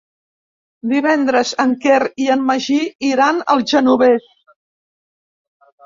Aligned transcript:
Divendres 0.93 1.51
en 1.65 1.75
Quer 1.85 2.01
i 2.25 2.31
en 2.39 2.43
Magí 2.49 2.81
iran 3.13 3.47
al 3.57 3.65
Genovés. 3.75 4.29